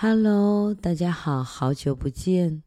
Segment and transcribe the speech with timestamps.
[0.00, 2.62] Hello，大家好，好久不见。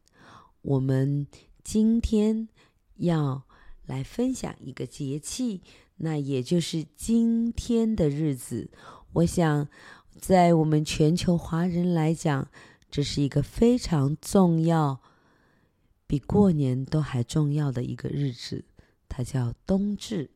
[0.60, 1.26] 我们
[1.64, 2.50] 今天
[2.96, 3.44] 要
[3.86, 5.62] 来分享一个节气，
[5.96, 8.70] 那也就是今天的日子。
[9.14, 9.66] 我想，
[10.20, 12.50] 在我们全球华人来讲，
[12.90, 15.00] 这是一个非常重要，
[16.06, 18.66] 比过年都还重要的一个日子。
[19.08, 20.28] 它叫冬至。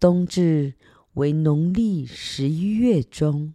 [0.00, 0.74] 冬至
[1.12, 3.54] 为农历十一月中，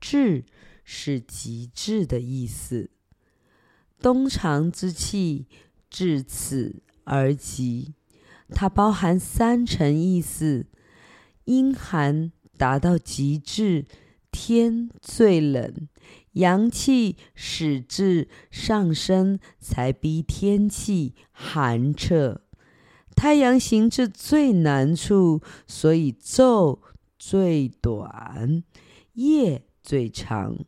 [0.00, 0.44] 至。
[0.84, 2.90] 是极致的意思，
[4.00, 5.46] 冬长之气
[5.88, 7.94] 至此而极，
[8.50, 10.66] 它包含三层意思：
[11.44, 13.86] 阴寒达到极致，
[14.30, 15.88] 天最冷，
[16.32, 22.42] 阳气始至上升，才逼天气寒彻。
[23.16, 26.80] 太阳行至最难处，所以昼
[27.16, 28.64] 最短，
[29.14, 30.58] 夜最长。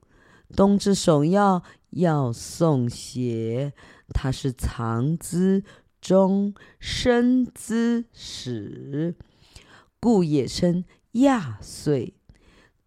[0.54, 3.72] 冬至首要要送鞋，
[4.10, 5.64] 它是藏之
[6.00, 9.16] 中，生之始，
[9.98, 12.14] 故也称亚岁。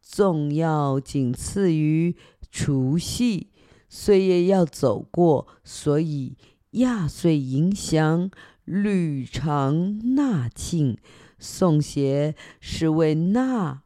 [0.02, 2.16] 重要仅次于
[2.52, 3.50] 除夕，
[3.88, 6.36] 岁月要走过，所以
[6.72, 8.32] 亚岁迎祥，
[8.66, 10.98] 履常纳庆。
[11.38, 13.84] 送鞋是为纳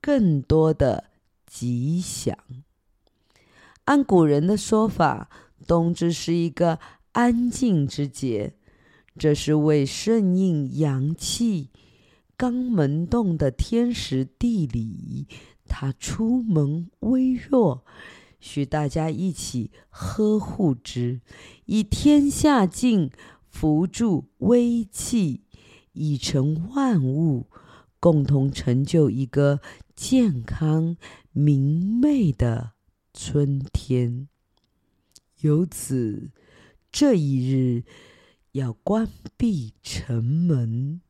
[0.00, 1.10] 更多的
[1.46, 2.36] 吉祥。
[3.90, 5.28] 按古人的说法，
[5.66, 6.78] 冬至是一个
[7.10, 8.54] 安静之节，
[9.18, 11.70] 这是为顺应阳气
[12.36, 15.26] 刚萌动的天时地利。
[15.66, 17.84] 它出门微弱，
[18.38, 21.20] 需大家一起呵护之，
[21.64, 23.10] 以天下静
[23.48, 25.42] 扶助微气，
[25.94, 27.48] 以成万物，
[27.98, 29.58] 共同成就一个
[29.96, 30.96] 健康
[31.32, 32.74] 明媚的。
[33.22, 34.28] 春天，
[35.42, 36.30] 由此
[36.90, 37.84] 这一日
[38.52, 41.02] 要关闭城门，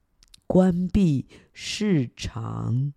[0.44, 2.92] 关闭市场，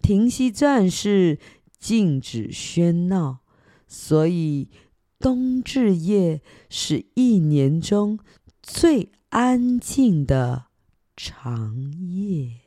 [0.00, 1.38] 停息战事，
[1.78, 3.40] 禁止喧闹。
[3.86, 4.70] 所以
[5.18, 8.18] 冬至夜是一年中
[8.62, 10.68] 最安静的
[11.14, 12.65] 长夜。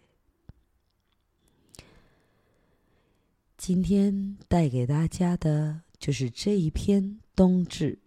[3.59, 8.00] 今天带给大家的就是这一篇冬至，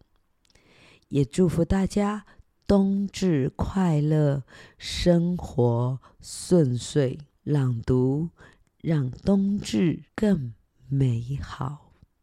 [1.08, 2.24] 也祝福大家
[2.66, 4.44] 冬至快乐，
[4.78, 7.18] 生活顺遂。
[7.44, 8.30] 朗读
[8.80, 10.54] 让冬至更
[10.88, 11.91] 美好。